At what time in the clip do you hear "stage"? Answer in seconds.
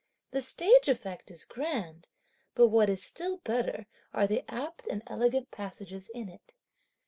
0.41-0.87